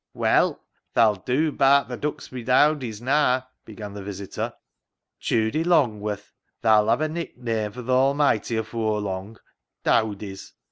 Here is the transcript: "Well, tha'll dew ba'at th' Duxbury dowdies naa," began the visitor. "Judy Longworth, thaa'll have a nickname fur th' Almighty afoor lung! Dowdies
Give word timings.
"Well, 0.15 0.63
tha'll 0.95 1.13
dew 1.23 1.51
ba'at 1.51 1.87
th' 1.87 2.01
Duxbury 2.01 2.43
dowdies 2.43 3.01
naa," 3.03 3.41
began 3.65 3.93
the 3.93 4.01
visitor. 4.01 4.51
"Judy 5.19 5.63
Longworth, 5.63 6.33
thaa'll 6.63 6.89
have 6.89 7.01
a 7.01 7.07
nickname 7.07 7.71
fur 7.71 7.83
th' 7.83 7.89
Almighty 7.89 8.57
afoor 8.57 8.99
lung! 8.99 9.37
Dowdies 9.83 10.53